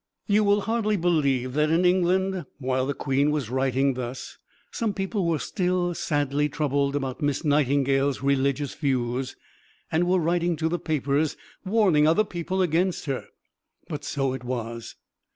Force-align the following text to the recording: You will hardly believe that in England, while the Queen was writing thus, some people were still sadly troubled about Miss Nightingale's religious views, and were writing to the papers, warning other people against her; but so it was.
You 0.25 0.43
will 0.43 0.61
hardly 0.61 0.97
believe 0.97 1.53
that 1.53 1.69
in 1.69 1.85
England, 1.85 2.47
while 2.57 2.87
the 2.87 2.95
Queen 2.95 3.29
was 3.29 3.51
writing 3.51 3.93
thus, 3.93 4.39
some 4.71 4.95
people 4.95 5.27
were 5.27 5.37
still 5.37 5.93
sadly 5.93 6.49
troubled 6.49 6.95
about 6.95 7.21
Miss 7.21 7.45
Nightingale's 7.45 8.23
religious 8.23 8.73
views, 8.73 9.35
and 9.91 10.07
were 10.07 10.17
writing 10.17 10.55
to 10.55 10.69
the 10.69 10.79
papers, 10.79 11.37
warning 11.63 12.07
other 12.07 12.23
people 12.23 12.63
against 12.63 13.05
her; 13.05 13.27
but 13.89 14.03
so 14.03 14.33
it 14.33 14.43
was. 14.43 14.95